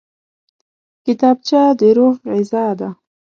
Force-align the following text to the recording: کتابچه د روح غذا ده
کتابچه 1.05 1.61
د 1.79 1.81
روح 1.97 2.15
غذا 2.31 2.67
ده 2.79 2.89